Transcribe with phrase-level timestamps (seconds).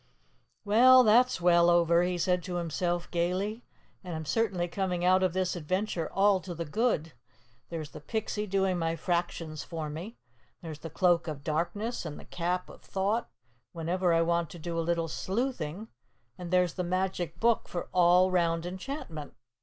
[0.65, 3.63] "Well, that's well over," he said to himself gayly
[4.03, 7.13] "And I'm certainly coming out of this adventure all to the good.
[7.69, 10.17] There's the Pixie doing my fractions for me.
[10.63, 13.29] There's the Cloak of Darkness and the Cap of Thought
[13.73, 15.87] whenever I want to do a little sleuthing,
[16.35, 19.35] and there's the Magic Book for all 'round enchantment.